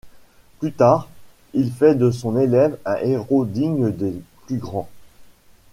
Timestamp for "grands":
4.57-4.89